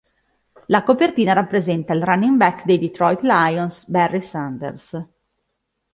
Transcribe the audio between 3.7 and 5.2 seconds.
"Barry Sanders.